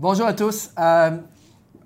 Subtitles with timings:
[0.00, 0.70] Bonjour à tous.
[0.78, 1.10] Euh,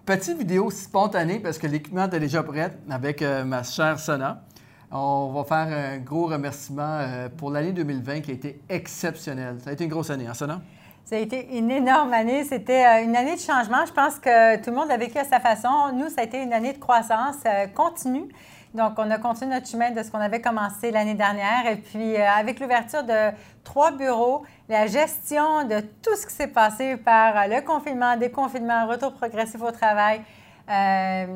[0.05, 4.43] petite vidéo spontanée parce que l'équipement est déjà prêt avec euh, ma chère Sona.
[4.91, 9.61] On va faire un gros remerciement euh, pour l'année 2020 qui a été exceptionnelle.
[9.65, 10.61] Ça a été une grosse année, hein, Sona?
[11.07, 12.45] Ça a été une énorme année.
[12.45, 13.87] C'était une année de changement.
[13.87, 15.71] Je pense que tout le monde l'a vécu à sa façon.
[15.95, 17.37] Nous, ça a été une année de croissance
[17.75, 18.29] continue.
[18.75, 21.67] Donc, on a continué notre chemin de ce qu'on avait commencé l'année dernière.
[21.71, 23.31] Et puis, euh, avec l'ouverture de
[23.65, 28.87] trois bureaux, la gestion de tout ce qui s'est passé par euh, le confinement, déconfinement,
[28.87, 30.23] retour progressif au travail,
[30.71, 31.27] euh,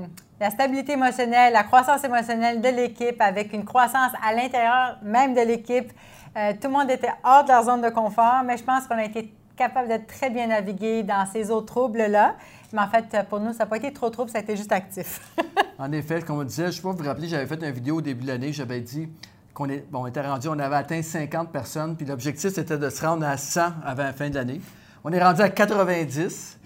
[0.41, 5.41] la stabilité émotionnelle, la croissance émotionnelle de l'équipe avec une croissance à l'intérieur même de
[5.41, 5.93] l'équipe.
[6.61, 9.05] tout le monde était hors de leur zone de confort, mais je pense qu'on a
[9.05, 12.35] été capable de très bien naviguer dans ces eaux troubles-là.
[12.73, 14.73] Mais en fait, pour nous, ça n'a pas été trop trouble, ça a été juste
[14.73, 15.21] actif.
[15.79, 17.71] en effet, comme on disait, je ne sais pas vous vous rappelez, j'avais fait une
[17.71, 19.09] vidéo au début de l'année, j'avais dit
[19.53, 19.69] qu'on
[20.07, 23.61] était rendu, on avait atteint 50 personnes, puis l'objectif, c'était de se rendre à 100
[23.85, 24.61] avant la fin de l'année.
[25.03, 26.59] On est rendu à 90,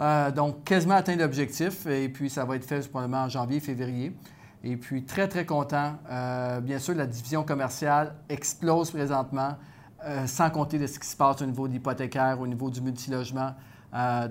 [0.00, 4.16] euh, donc quasiment atteint l'objectif, et puis ça va être fait probablement en janvier, février.
[4.64, 5.94] Et puis, très, très content.
[6.10, 9.56] Euh, bien sûr, la division commerciale explose présentement.
[10.04, 12.80] Euh, sans compter de ce qui se passe au niveau de l'hypothécaire, au niveau du
[12.80, 13.54] multilogement.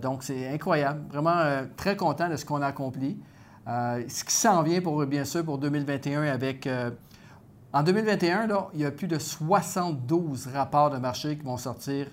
[0.02, 1.02] Donc, c'est incroyable.
[1.10, 3.20] Vraiment très content de ce qu'on a accompli.
[3.68, 6.70] Ce qui s'en vient, pour, bien sûr, pour 2021 avec...
[7.74, 12.08] en 2021, là, il y a plus de 72 rapports de marché qui vont sortir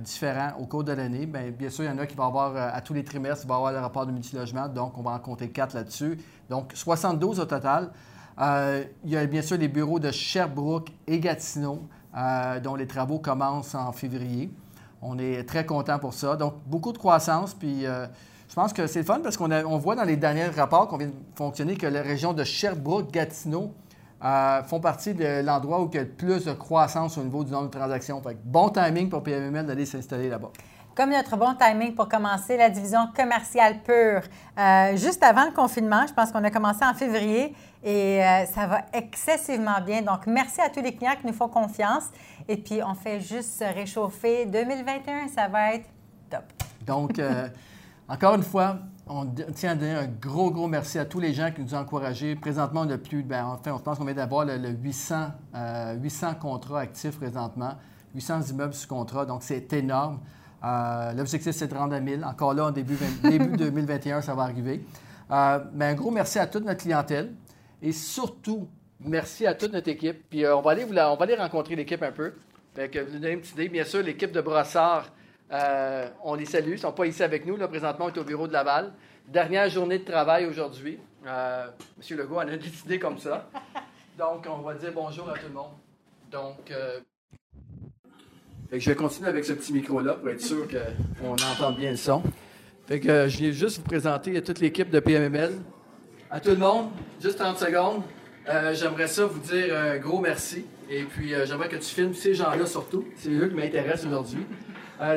[0.00, 1.26] différents au cours de l'année.
[1.26, 3.48] Bien, bien sûr, il y en a qui vont avoir, à tous les trimestres, il
[3.48, 4.68] va avoir le rapport de multilogement.
[4.68, 6.18] Donc, on va en compter quatre là-dessus.
[6.48, 7.90] Donc, 72 au total.
[8.38, 11.88] il y a bien sûr les bureaux de Sherbrooke et Gatineau.
[12.14, 14.52] Euh, dont les travaux commencent en février.
[15.00, 16.36] On est très content pour ça.
[16.36, 17.54] Donc, beaucoup de croissance.
[17.54, 18.06] Puis, euh,
[18.52, 20.98] je pense que c'est le fun parce qu'on on voit dans les derniers rapports qu'on
[20.98, 23.72] vient de fonctionner que la région de Sherbrooke-Gatineau
[24.22, 27.44] euh, font partie de l'endroit où il y a le plus de croissance au niveau
[27.44, 28.20] du nombre de transactions.
[28.20, 30.50] Fait bon timing pour PMML d'aller s'installer là-bas
[30.94, 34.20] comme notre bon timing pour commencer la division commerciale pure.
[34.58, 38.66] Euh, juste avant le confinement, je pense qu'on a commencé en février et euh, ça
[38.66, 40.02] va excessivement bien.
[40.02, 42.10] Donc, merci à tous les clients qui nous font confiance.
[42.46, 44.44] Et puis, on fait juste se réchauffer.
[44.44, 45.86] 2021, ça va être
[46.28, 46.44] top.
[46.86, 47.48] Donc, euh,
[48.08, 51.50] encore une fois, on tient à donner un gros, gros merci à tous les gens
[51.50, 52.36] qui nous ont encouragés.
[52.36, 55.32] Présentement, on a plus, ben, enfin, on pense qu'on vient d'avoir le, 800,
[56.00, 57.74] 800 contrats actifs présentement,
[58.14, 59.26] 800 immeubles sous contrat.
[59.26, 60.20] Donc, c'est énorme.
[60.64, 62.24] Euh, l'objectif, c'est de rendre à 1000.
[62.24, 64.84] Encore là, en début, début 2021, ça va arriver.
[65.30, 67.32] Euh, mais un gros merci à toute notre clientèle
[67.80, 68.68] et surtout,
[69.00, 70.28] merci à toute notre équipe.
[70.28, 72.34] Puis euh, on, va aller, on va aller rencontrer l'équipe un peu.
[72.74, 73.68] Fait que vous donner une petite idée.
[73.68, 75.10] Bien sûr, l'équipe de Brossard,
[75.52, 76.68] on les salue.
[76.68, 77.56] Ils ne sont pas ici avec nous.
[77.56, 78.92] Là, présentement, on est au bureau de Laval.
[79.28, 80.98] Dernière journée de travail aujourd'hui.
[81.96, 83.48] Monsieur Legault a décidé comme ça.
[84.18, 85.72] Donc, on va dire bonjour à tout le monde.
[86.30, 86.72] Donc,
[88.78, 92.22] je vais continuer avec ce petit micro-là pour être sûr qu'on entend bien le son.
[92.86, 95.52] Fait euh, je viens juste vous présenter toute l'équipe de PMML.
[96.30, 96.88] À tout le monde,
[97.22, 98.02] juste 30 secondes.
[98.48, 100.64] Euh, j'aimerais ça vous dire un gros merci.
[100.88, 103.04] Et puis, euh, j'aimerais que tu filmes ces gens-là surtout.
[103.16, 104.46] C'est eux qui m'intéressent aujourd'hui.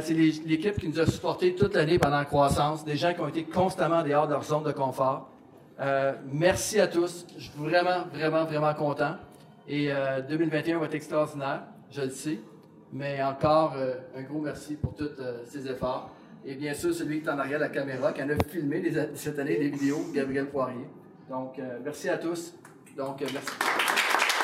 [0.01, 2.83] C'est l'équipe qui nous a supportés toute l'année pendant la croissance.
[2.85, 5.29] Des gens qui ont été constamment dehors de leur zone de confort.
[6.31, 7.25] merci à tous.
[7.37, 9.15] Je suis vraiment, vraiment, vraiment content.
[9.67, 9.89] Et
[10.27, 11.63] 2021 va être extraordinaire.
[11.91, 12.39] Je le sais.
[12.95, 16.11] Mais encore, euh, un gros merci pour tous euh, ces efforts.
[16.45, 18.81] Et bien sûr, celui qui est en arrière de la caméra, qui en a filmé
[19.15, 20.87] cette année des vidéos, Gabriel Poirier.
[21.29, 22.55] Donc, euh, merci à tous.
[22.95, 24.34] Donc, merci.